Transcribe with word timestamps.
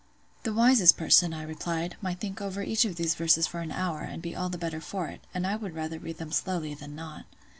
"The 0.41 0.51
wisest 0.51 0.97
person," 0.97 1.31
I 1.31 1.43
replied, 1.43 1.95
"might 2.01 2.19
think 2.19 2.41
over 2.41 2.63
each 2.63 2.85
of 2.85 2.95
these 2.95 3.13
verses 3.13 3.45
for 3.45 3.59
an 3.59 3.71
hour, 3.71 3.99
and 3.99 4.19
be 4.19 4.35
all 4.35 4.49
the 4.49 4.57
better 4.57 4.81
for 4.81 5.09
it; 5.09 5.21
and 5.31 5.45
I 5.45 5.55
would 5.55 5.75
rather 5.75 5.99
read 5.99 6.17
them 6.17 6.31
slowly 6.31 6.73
than 6.73 6.95
not." 6.95 7.25